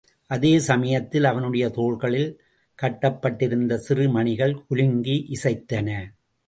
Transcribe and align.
அதே 0.31 0.59
சமயத்தில் 0.59 1.23
அவனுடைய 1.23 1.69
தோள்களில் 1.69 2.41
கட்டப்பட்டிருந்த 2.79 3.77
சிறு 3.77 4.09
மணிகள் 4.09 4.65
குலுங்கி 4.67 5.17
இசைத்தன. 5.31 5.89